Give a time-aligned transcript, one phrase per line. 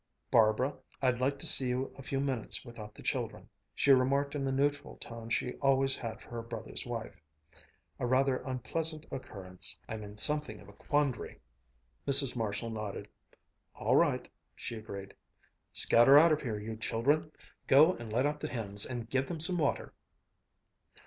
[0.31, 4.43] "Barbara, I'd like to see you a few minutes without the children," she remarked in
[4.43, 7.21] the neutral tone she always had for her brother's wife.
[7.99, 11.39] "A rather unpleasant occurrence I'm in something of a quandary."
[12.07, 12.35] Mrs.
[12.35, 13.09] Marshall nodded.
[13.75, 15.13] "All right," she agreed.
[15.71, 17.31] "Scatter out of here, you children!
[17.67, 19.93] Go and let out the hens, and give them some water!"